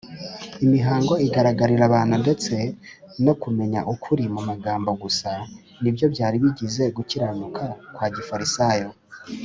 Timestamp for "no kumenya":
3.25-3.79